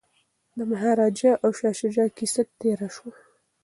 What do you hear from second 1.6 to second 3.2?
شجاع کیسه تیره شوه.